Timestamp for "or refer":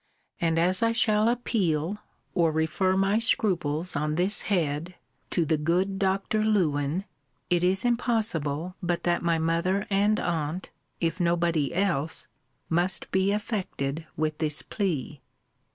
2.33-2.97